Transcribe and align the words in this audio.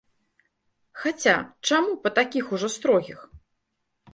Хаця, 1.01 1.35
чаму 1.67 1.91
па 2.07 2.13
такіх 2.17 2.45
ужо 2.59 2.67
строгіх? 2.77 3.19